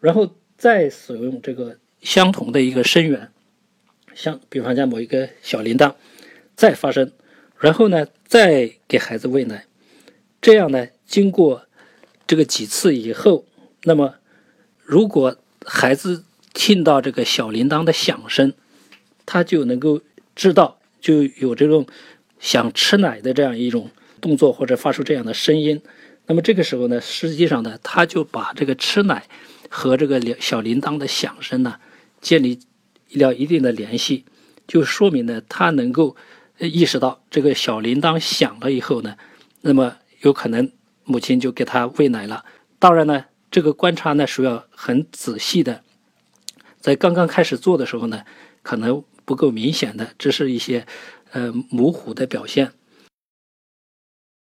[0.00, 3.30] 然后再使用这个相同的一个声源，
[4.14, 5.94] 像比方讲某一个小铃铛，
[6.56, 7.12] 再发声，
[7.58, 9.66] 然后呢再给孩子喂奶，
[10.40, 11.66] 这样呢经过
[12.26, 13.44] 这个几次以后，
[13.84, 14.14] 那么
[14.82, 16.24] 如果孩子
[16.54, 18.52] 听到这个小铃铛的响声，
[19.26, 20.00] 他就能够
[20.34, 21.86] 知道就有这种
[22.40, 23.90] 想吃奶的这样一种
[24.20, 25.80] 动作或者发出这样的声音。
[26.26, 29.26] 那么这个时候呢，实际上呢，他就把这个吃奶
[29.68, 31.76] 和这个铃小铃铛的响声呢
[32.20, 32.60] 建立
[33.12, 34.24] 了一定的联系，
[34.66, 36.16] 就说明呢，他能够
[36.58, 39.16] 意识到这个小铃铛响了以后呢，
[39.62, 40.70] 那么有可能
[41.04, 42.44] 母亲就给他喂奶了。
[42.78, 45.82] 当然呢，这个观察呢是要很仔细的，
[46.80, 48.24] 在刚刚开始做的时候呢，
[48.62, 50.86] 可能不够明显的，只是一些
[51.32, 52.72] 呃模糊的表现。